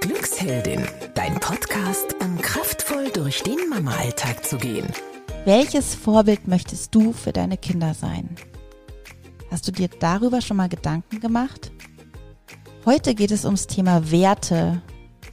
[0.00, 4.86] Glücksheldin, dein Podcast, um kraftvoll durch den Mama-Alltag zu gehen.
[5.44, 8.36] Welches Vorbild möchtest du für deine Kinder sein?
[9.50, 11.72] Hast du dir darüber schon mal Gedanken gemacht?
[12.84, 14.82] Heute geht es ums Thema Werte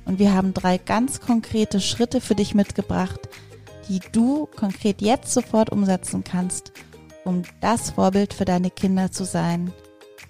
[0.05, 3.27] und wir haben drei ganz konkrete Schritte für dich mitgebracht,
[3.89, 6.71] die du konkret jetzt sofort umsetzen kannst,
[7.25, 9.73] um das Vorbild für deine Kinder zu sein,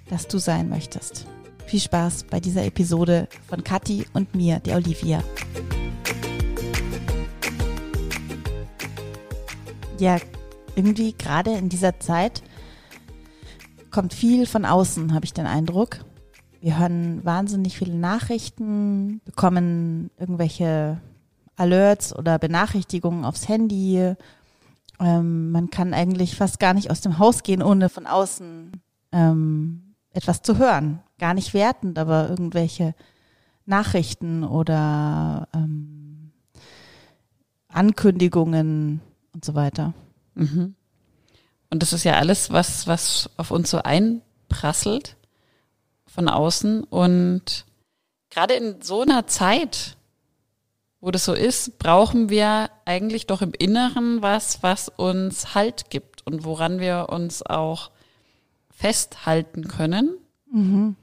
[0.10, 1.26] das du sein möchtest.
[1.72, 5.24] Viel Spaß bei dieser Episode von Kathi und mir, der Olivia.
[9.98, 10.18] Ja,
[10.76, 12.44] irgendwie gerade in dieser Zeit
[13.90, 16.00] kommt viel von außen, habe ich den Eindruck.
[16.60, 21.00] Wir hören wahnsinnig viele Nachrichten, bekommen irgendwelche
[21.56, 24.14] Alerts oder Benachrichtigungen aufs Handy.
[25.00, 28.74] Ähm, man kann eigentlich fast gar nicht aus dem Haus gehen, ohne von außen
[29.14, 31.02] ähm, etwas zu hören.
[31.20, 32.96] Gar nicht wertend, aber irgendwelche
[33.66, 36.32] Nachrichten oder ähm,
[37.70, 39.02] Ankündigungen
[39.34, 39.94] und so weiter.
[40.36, 40.76] Mhm.
[41.70, 45.16] Und das ist ja alles, was, was auf uns so einprasselt
[46.06, 46.84] von außen.
[46.84, 47.66] Und
[48.30, 49.96] gerade in so einer Zeit,
[51.00, 56.26] wo das so ist, brauchen wir eigentlich doch im Inneren was, was uns Halt gibt
[56.28, 57.92] und woran wir uns auch
[58.82, 60.18] festhalten können
[60.52, 60.96] mhm.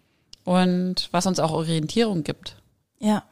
[0.45, 2.61] und was uns auch Orientierung gibt.
[2.99, 3.23] Ja.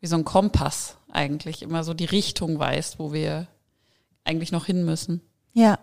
[0.00, 3.48] Wie so ein Kompass eigentlich, immer so die Richtung weist, wo wir
[4.24, 5.22] eigentlich noch hin müssen.
[5.54, 5.78] Ja,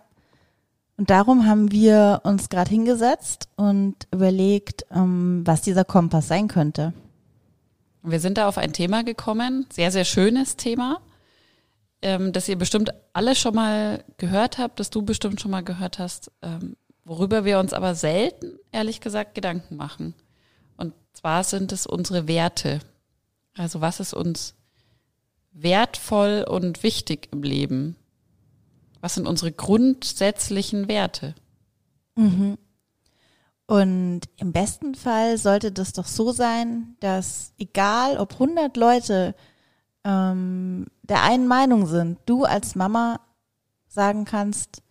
[0.97, 6.93] und darum haben wir uns gerade hingesetzt und überlegt, ähm, was dieser Kompass sein könnte.
[8.03, 10.99] Wir sind da auf ein Thema gekommen, sehr, sehr schönes Thema,
[12.01, 15.99] ähm, das ihr bestimmt alle schon mal gehört habt, das du bestimmt schon mal gehört
[15.99, 20.13] hast, ähm, worüber wir uns aber selten, ehrlich gesagt, Gedanken machen.
[20.77, 22.79] Und zwar sind es unsere Werte.
[23.57, 24.55] Also was ist uns
[25.51, 27.95] wertvoll und wichtig im Leben?
[29.01, 31.35] Was sind unsere grundsätzlichen Werte?
[32.15, 32.57] Mhm.
[33.65, 39.35] Und im besten Fall sollte das doch so sein, dass egal ob 100 Leute
[40.03, 43.19] ähm, der einen Meinung sind, du als Mama
[43.87, 44.82] sagen kannst,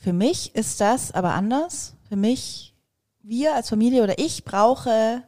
[0.00, 1.94] für mich ist das aber anders.
[2.08, 2.74] Für mich,
[3.22, 5.22] wir als Familie oder ich brauche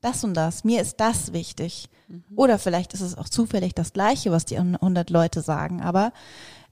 [0.00, 0.64] das und das.
[0.64, 1.90] Mir ist das wichtig.
[2.08, 2.24] Mhm.
[2.34, 5.82] Oder vielleicht ist es auch zufällig das Gleiche, was die 100 Leute sagen.
[5.82, 6.12] Aber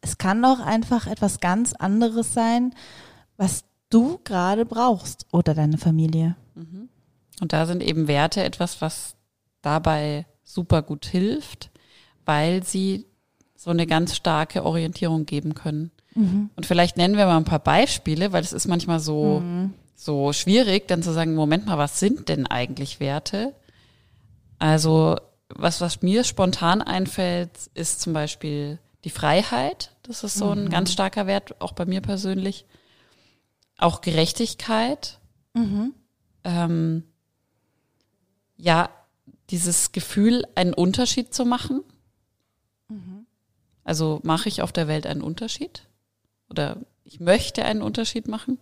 [0.01, 2.75] es kann auch einfach etwas ganz anderes sein,
[3.37, 6.37] was du gerade brauchst oder deine Familie.
[6.55, 6.89] Mhm.
[7.43, 9.15] Und da sind eben Werte etwas, was
[9.61, 11.71] dabei super gut hilft,
[12.25, 13.05] weil sie
[13.55, 15.91] so eine ganz starke Orientierung geben können.
[16.17, 16.51] Mhm.
[16.57, 19.75] Und vielleicht nennen wir mal ein paar Beispiele, weil es ist manchmal so, mhm.
[19.95, 23.55] so schwierig, dann zu sagen, Moment mal, was sind denn eigentlich Werte?
[24.59, 25.17] Also,
[25.49, 29.95] was, was mir spontan einfällt, ist zum Beispiel die Freiheit.
[30.03, 30.71] Das ist so ein mhm.
[30.71, 32.65] ganz starker Wert, auch bei mir persönlich.
[33.79, 35.21] Auch Gerechtigkeit.
[35.53, 35.93] Mhm.
[36.45, 37.05] Ähm,
[38.57, 38.89] ja,
[39.51, 41.83] dieses Gefühl, einen Unterschied zu machen.
[42.89, 43.27] Mhm.
[43.85, 45.86] Also mache ich auf der Welt einen Unterschied?
[46.49, 48.59] Oder ich möchte einen Unterschied machen?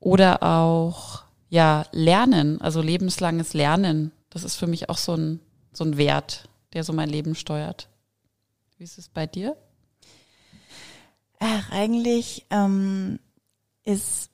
[0.00, 4.12] Oder auch, ja, Lernen, also lebenslanges Lernen.
[4.30, 5.40] Das ist für mich auch so ein,
[5.72, 7.88] so ein Wert, der so mein Leben steuert.
[8.78, 9.56] Wie ist es bei dir?
[11.38, 13.18] Ach, eigentlich ähm,
[13.84, 14.30] ist,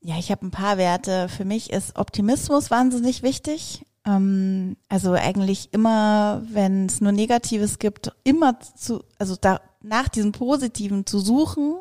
[0.00, 1.28] ja, ich habe ein paar Werte.
[1.28, 3.84] Für mich ist Optimismus wahnsinnig wichtig.
[4.06, 10.32] Ähm, also eigentlich immer, wenn es nur Negatives gibt, immer zu, also da nach diesem
[10.32, 11.76] Positiven zu suchen,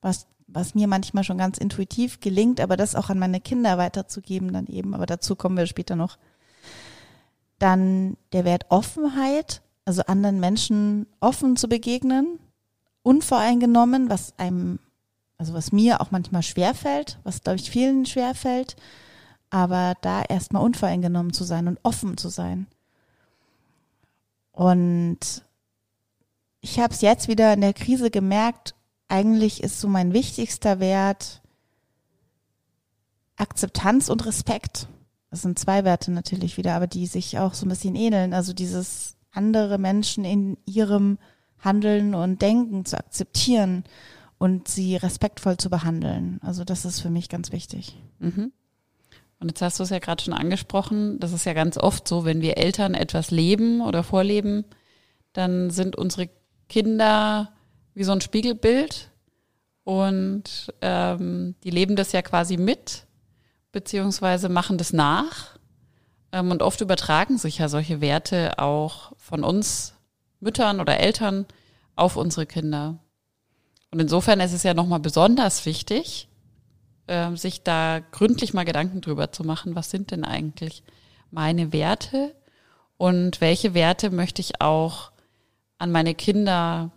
[0.00, 4.52] was was mir manchmal schon ganz intuitiv gelingt, aber das auch an meine Kinder weiterzugeben
[4.52, 6.16] dann eben, aber dazu kommen wir später noch.
[7.58, 12.40] Dann der Wert Offenheit, also anderen Menschen offen zu begegnen,
[13.02, 14.78] unvoreingenommen, was einem,
[15.36, 18.76] also was mir auch manchmal schwerfällt, was glaube ich vielen schwerfällt,
[19.50, 22.66] aber da erstmal unvoreingenommen zu sein und offen zu sein.
[24.52, 25.44] Und
[26.60, 28.74] ich habe es jetzt wieder in der Krise gemerkt,
[29.08, 31.40] eigentlich ist so mein wichtigster Wert
[33.36, 34.88] Akzeptanz und Respekt.
[35.30, 38.34] Das sind zwei Werte natürlich wieder, aber die sich auch so ein bisschen ähneln.
[38.34, 41.18] Also dieses andere Menschen in ihrem
[41.60, 43.84] Handeln und Denken zu akzeptieren
[44.38, 46.40] und sie respektvoll zu behandeln.
[46.42, 47.96] Also das ist für mich ganz wichtig.
[48.18, 48.52] Mhm.
[49.40, 52.24] Und jetzt hast du es ja gerade schon angesprochen, das ist ja ganz oft so,
[52.24, 54.64] wenn wir Eltern etwas leben oder vorleben,
[55.32, 56.28] dann sind unsere
[56.68, 57.52] Kinder
[57.94, 59.10] wie so ein Spiegelbild
[59.84, 63.06] und ähm, die leben das ja quasi mit
[63.72, 65.58] beziehungsweise machen das nach.
[66.32, 69.94] Ähm, und oft übertragen sich ja solche Werte auch von uns
[70.40, 71.46] Müttern oder Eltern
[71.96, 72.98] auf unsere Kinder.
[73.90, 76.28] Und insofern ist es ja nochmal besonders wichtig,
[77.06, 80.82] äh, sich da gründlich mal Gedanken drüber zu machen, was sind denn eigentlich
[81.30, 82.34] meine Werte
[82.96, 85.12] und welche Werte möchte ich auch
[85.78, 86.90] an meine Kinder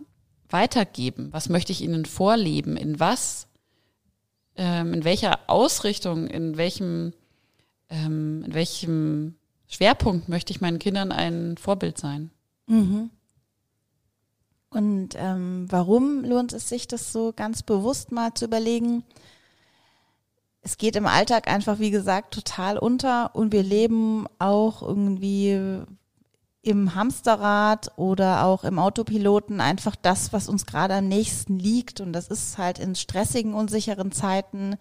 [0.48, 1.32] weitergeben?
[1.32, 2.76] Was möchte ich ihnen vorleben?
[2.76, 3.46] In was?
[4.56, 6.26] Ähm, in welcher Ausrichtung?
[6.26, 7.14] In welchem,
[7.88, 9.36] ähm, in welchem
[9.66, 12.30] Schwerpunkt möchte ich meinen Kindern ein Vorbild sein?
[12.66, 13.10] Mhm.
[14.68, 19.04] Und ähm, warum lohnt es sich, das so ganz bewusst mal zu überlegen?
[20.62, 25.82] Es geht im Alltag einfach, wie gesagt, total unter und wir leben auch irgendwie
[26.62, 32.00] im Hamsterrad oder auch im Autopiloten einfach das, was uns gerade am nächsten liegt.
[32.00, 34.76] Und das ist halt in stressigen, unsicheren Zeiten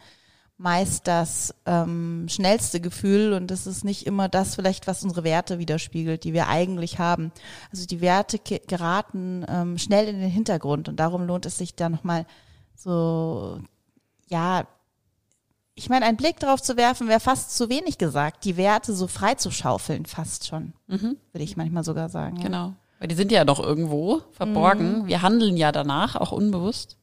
[0.62, 5.58] meist das ähm, schnellste Gefühl und das ist nicht immer das vielleicht, was unsere Werte
[5.58, 7.32] widerspiegelt, die wir eigentlich haben.
[7.72, 11.90] Also die Werte geraten ähm, schnell in den Hintergrund und darum lohnt es sich da
[11.90, 12.28] nochmal
[12.76, 13.60] so,
[14.30, 14.68] ja,
[15.76, 19.08] ich meine, einen Blick darauf zu werfen, wäre fast zu wenig gesagt, die Werte so
[19.08, 21.18] frei zu schaufeln, fast schon, mhm.
[21.32, 22.38] würde ich manchmal sogar sagen.
[22.38, 22.44] Ja.
[22.44, 25.00] Genau, weil die sind ja doch irgendwo verborgen.
[25.00, 25.08] Mhm.
[25.08, 26.98] Wir handeln ja danach, auch unbewusst.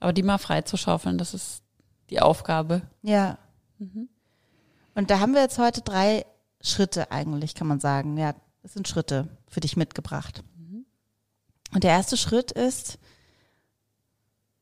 [0.00, 1.62] Aber die mal frei zu schaufeln, das ist
[2.08, 2.80] die Aufgabe.
[3.02, 3.36] Ja.
[3.78, 4.08] Mhm.
[4.94, 6.24] Und da haben wir jetzt heute drei
[6.62, 8.16] Schritte eigentlich, kann man sagen.
[8.16, 10.42] Ja, das sind Schritte für dich mitgebracht.
[10.56, 10.86] Mhm.
[11.74, 12.98] Und der erste Schritt ist,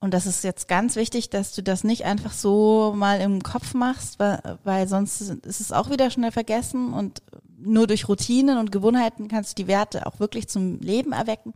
[0.06, 3.74] und das ist jetzt ganz wichtig, dass du das nicht einfach so mal im Kopf
[3.74, 7.24] machst, weil, weil sonst ist es auch wieder schnell vergessen und
[7.58, 11.54] nur durch Routinen und Gewohnheiten kannst du die Werte auch wirklich zum Leben erwecken,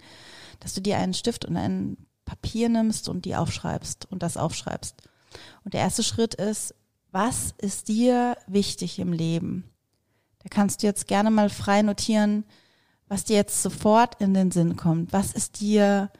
[0.59, 4.97] dass du dir einen Stift und ein Papier nimmst und die aufschreibst und das aufschreibst.
[5.63, 6.75] Und der erste Schritt ist,
[7.13, 9.71] was ist dir wichtig im Leben?
[10.43, 12.43] Da kannst du jetzt gerne mal frei notieren,
[13.07, 15.13] was dir jetzt sofort in den Sinn kommt.
[15.13, 16.11] Was ist dir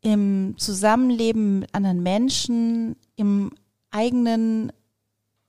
[0.00, 3.52] im Zusammenleben mit anderen Menschen, im
[3.90, 4.72] eigenen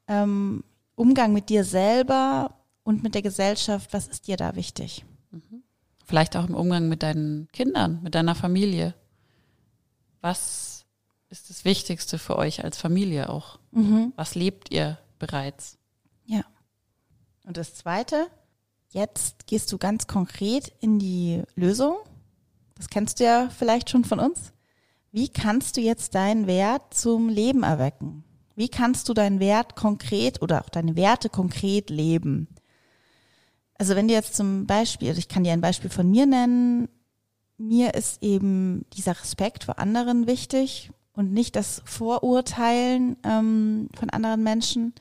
[0.07, 0.63] ähm,
[0.95, 5.05] Umgang mit dir selber und mit der Gesellschaft, was ist dir da wichtig?
[5.31, 5.63] Mhm.
[6.05, 8.95] Vielleicht auch im Umgang mit deinen Kindern, mit deiner Familie.
[10.21, 10.85] Was
[11.29, 13.59] ist das Wichtigste für euch als Familie auch?
[13.71, 14.13] Mhm.
[14.15, 15.77] Was lebt ihr bereits?
[16.25, 16.41] Ja.
[17.45, 18.27] Und das Zweite,
[18.89, 21.97] jetzt gehst du ganz konkret in die Lösung.
[22.79, 24.53] Das kennst du ja vielleicht schon von uns.
[25.11, 28.23] Wie kannst du jetzt deinen Wert zum Leben erwecken?
[28.55, 32.47] Wie kannst du deinen Wert konkret oder auch deine Werte konkret leben?
[33.77, 36.87] Also wenn du jetzt zum Beispiel, also ich kann dir ein Beispiel von mir nennen,
[37.57, 44.41] mir ist eben dieser Respekt vor anderen wichtig und nicht das Vorurteilen ähm, von anderen
[44.41, 44.93] Menschen.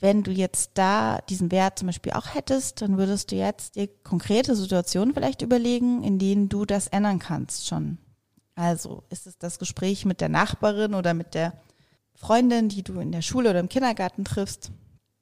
[0.00, 3.88] Wenn du jetzt da diesen Wert zum Beispiel auch hättest, dann würdest du jetzt dir
[4.02, 7.98] konkrete Situationen vielleicht überlegen, in denen du das ändern kannst schon.
[8.54, 11.52] Also ist es das Gespräch mit der Nachbarin oder mit der
[12.14, 14.72] Freundin, die du in der Schule oder im Kindergarten triffst.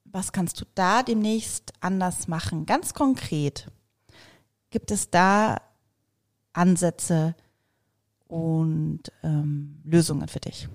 [0.04, 2.64] Was kannst du da demnächst anders machen?
[2.66, 3.68] Ganz konkret.
[4.70, 5.60] Gibt es da
[6.52, 7.34] Ansätze,
[8.28, 10.68] und ähm, Lösungen für dich.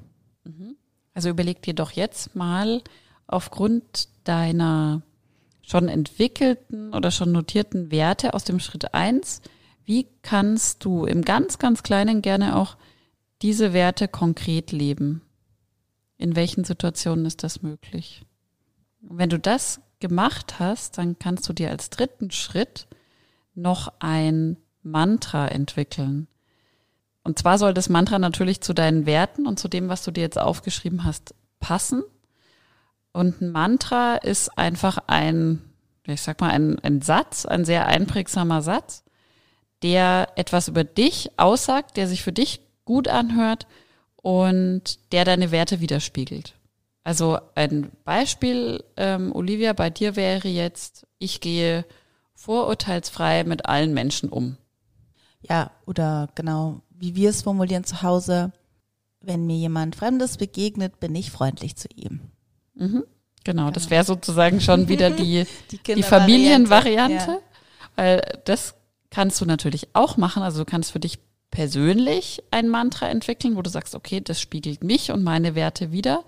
[0.44, 0.76] Mhm.
[1.14, 2.82] Also überleg dir doch jetzt mal
[3.28, 5.02] aufgrund deiner
[5.62, 9.42] schon entwickelten oder schon notierten Werte aus dem Schritt eins,
[9.86, 12.78] wie kannst du im ganz, ganz kleinen gerne auch
[13.42, 15.22] diese Werte konkret leben?
[16.18, 18.24] In welchen Situationen ist das möglich?
[19.02, 22.88] Und wenn du das gemacht hast, dann kannst du dir als dritten Schritt
[23.56, 26.28] noch ein Mantra entwickeln.
[27.24, 30.22] Und zwar soll das Mantra natürlich zu deinen Werten und zu dem, was du dir
[30.22, 32.04] jetzt aufgeschrieben hast, passen.
[33.14, 35.62] Und ein Mantra ist einfach ein,
[36.06, 39.04] ich sag mal, ein, ein Satz, ein sehr einprägsamer Satz,
[39.84, 43.68] der etwas über dich aussagt, der sich für dich gut anhört
[44.16, 46.56] und der deine Werte widerspiegelt.
[47.04, 51.86] Also ein Beispiel, ähm, Olivia, bei dir wäre jetzt, ich gehe
[52.34, 54.58] vorurteilsfrei mit allen Menschen um.
[55.42, 58.54] Ja, oder genau, wie wir es formulieren zu Hause,
[59.20, 62.22] wenn mir jemand Fremdes begegnet, bin ich freundlich zu ihm.
[62.76, 63.04] Mhm.
[63.44, 67.40] Genau, das wäre sozusagen schon wieder die, die, die Familienvariante, ja.
[67.96, 68.76] weil das
[69.10, 70.44] kannst du natürlich auch machen.
[70.44, 71.20] Also du kannst für dich
[71.52, 76.24] persönlich ein Mantra entwickeln, wo du sagst, okay, das spiegelt mich und meine Werte wieder.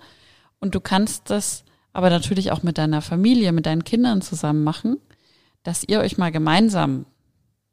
[0.60, 4.98] Und du kannst das aber natürlich auch mit deiner Familie, mit deinen Kindern zusammen machen,
[5.64, 7.06] dass ihr euch mal gemeinsam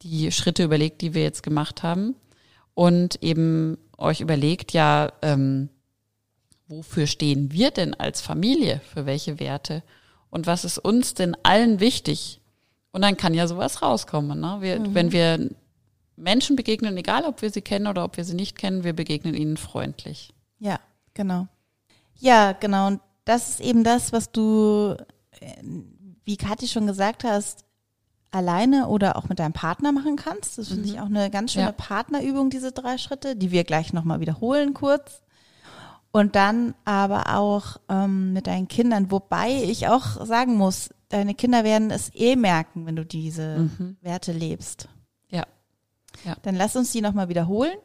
[0.03, 2.15] die Schritte überlegt, die wir jetzt gemacht haben
[2.75, 5.69] und eben euch überlegt, ja, ähm,
[6.73, 9.83] wofür stehen wir denn als Familie, für welche Werte
[10.31, 12.41] und was ist uns denn allen wichtig?
[12.91, 14.41] Und dann kann ja sowas rauskommen.
[14.41, 14.57] Ne?
[14.61, 14.95] Wir, mhm.
[14.95, 15.51] Wenn wir
[16.17, 19.35] Menschen begegnen, egal ob wir sie kennen oder ob wir sie nicht kennen, wir begegnen
[19.35, 20.33] ihnen freundlich.
[20.59, 20.81] Ja,
[21.13, 21.49] genau.
[22.19, 22.87] Ja, genau.
[22.87, 24.97] Und das ist eben das, was du,
[25.41, 25.63] äh,
[26.25, 27.65] wie Kathi schon gesagt hast,
[28.31, 30.57] alleine oder auch mit deinem Partner machen kannst.
[30.57, 30.95] Das finde mhm.
[30.95, 31.73] ich auch eine ganz schöne ja.
[31.73, 35.23] Partnerübung, diese drei Schritte, die wir gleich nochmal wiederholen kurz.
[36.13, 41.65] Und dann aber auch ähm, mit deinen Kindern, wobei ich auch sagen muss, deine Kinder
[41.65, 43.97] werden es eh merken, wenn du diese mhm.
[44.03, 44.89] Werte lebst.
[45.31, 45.47] Ja.
[46.25, 46.37] ja.
[46.43, 47.77] Dann lass uns die nochmal wiederholen.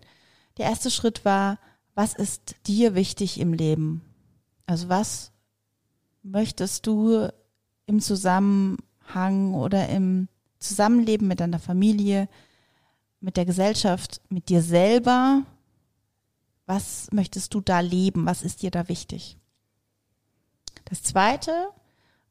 [0.57, 1.57] Der erste Schritt war,
[1.95, 4.01] was ist dir wichtig im Leben?
[4.65, 5.31] Also was
[6.21, 7.29] möchtest du
[7.85, 10.27] im Zusammenhang oder im
[10.59, 12.27] Zusammenleben mit deiner Familie,
[13.21, 15.43] mit der Gesellschaft, mit dir selber
[16.67, 18.25] was möchtest du da leben?
[18.27, 19.37] Was ist dir da wichtig?
[20.85, 21.69] Das zweite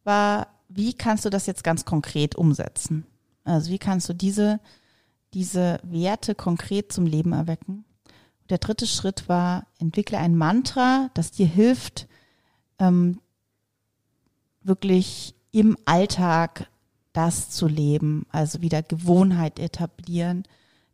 [0.05, 3.07] war, wie kannst du das jetzt ganz konkret umsetzen?
[3.45, 4.61] Also wie kannst du diese,
[5.35, 7.85] diese Werte konkret zum Leben erwecken?
[8.51, 12.07] Der dritte Schritt war, entwickle ein Mantra, das dir hilft,
[12.79, 13.21] ähm,
[14.63, 16.69] wirklich im Alltag
[17.13, 20.45] das zu leben, also wieder Gewohnheit etablieren.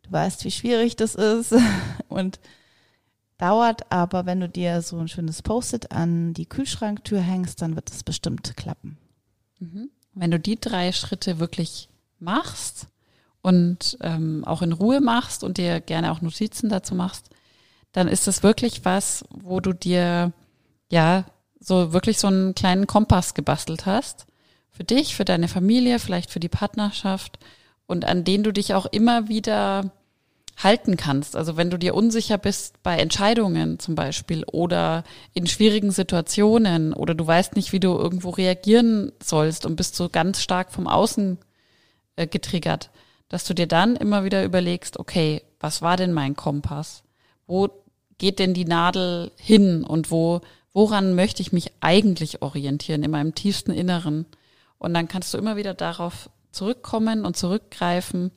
[0.03, 1.53] Du weißt, wie schwierig das ist
[2.07, 2.39] und
[3.37, 7.89] Dauert aber, wenn du dir so ein schönes Post-it an die Kühlschranktür hängst, dann wird
[7.89, 8.97] es bestimmt klappen.
[9.59, 9.89] Mhm.
[10.13, 12.87] Wenn du die drei Schritte wirklich machst
[13.41, 17.29] und ähm, auch in Ruhe machst und dir gerne auch Notizen dazu machst,
[17.91, 20.31] dann ist das wirklich was, wo du dir
[20.91, 21.25] ja
[21.59, 24.27] so wirklich so einen kleinen Kompass gebastelt hast.
[24.69, 27.39] Für dich, für deine Familie, vielleicht für die Partnerschaft
[27.85, 29.91] und an den du dich auch immer wieder
[30.57, 31.35] halten kannst.
[31.35, 37.15] Also wenn du dir unsicher bist bei Entscheidungen zum Beispiel oder in schwierigen Situationen oder
[37.15, 41.37] du weißt nicht, wie du irgendwo reagieren sollst und bist so ganz stark vom Außen
[42.15, 42.91] äh, getriggert,
[43.29, 47.03] dass du dir dann immer wieder überlegst, okay, was war denn mein Kompass?
[47.47, 47.69] Wo
[48.17, 50.41] geht denn die Nadel hin und wo,
[50.71, 54.25] woran möchte ich mich eigentlich orientieren in meinem tiefsten Inneren?
[54.77, 58.31] Und dann kannst du immer wieder darauf zurückkommen und zurückgreifen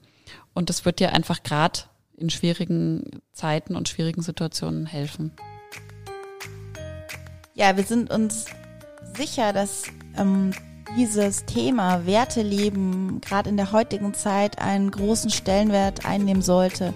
[0.54, 1.80] und das wird dir einfach gerade
[2.16, 5.32] in schwierigen Zeiten und schwierigen Situationen helfen.
[7.54, 8.46] Ja, wir sind uns
[9.16, 9.84] sicher, dass
[10.18, 10.52] ähm,
[10.96, 16.94] dieses Thema Werteleben gerade in der heutigen Zeit einen großen Stellenwert einnehmen sollte,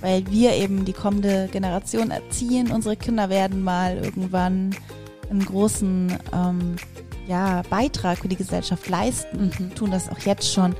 [0.00, 2.70] weil wir eben die kommende Generation erziehen.
[2.70, 4.74] Unsere Kinder werden mal irgendwann
[5.30, 6.76] einen großen ähm,
[7.26, 9.74] ja, Beitrag für die Gesellschaft leisten, mhm.
[9.74, 10.74] tun das auch jetzt schon.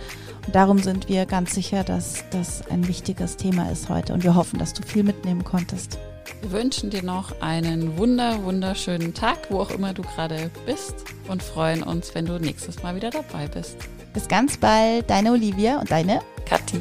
[0.53, 4.59] Darum sind wir ganz sicher, dass das ein wichtiges Thema ist heute und wir hoffen,
[4.59, 5.99] dass du viel mitnehmen konntest.
[6.41, 10.95] Wir wünschen dir noch einen wunder, wunderschönen Tag, wo auch immer du gerade bist
[11.29, 13.77] und freuen uns, wenn du nächstes Mal wieder dabei bist.
[14.13, 16.81] Bis ganz bald, deine Olivia und deine Kathi.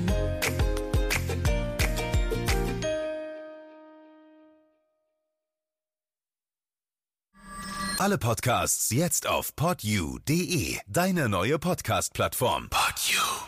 [8.00, 12.70] Alle Podcasts jetzt auf podyou.de, deine neue Podcast-Plattform.
[12.70, 13.39] Podyou.